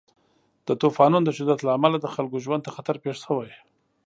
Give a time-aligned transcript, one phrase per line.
[0.67, 3.51] د طوفانونو د شدت له امله د خلکو ژوند ته خطر پېښ شوی.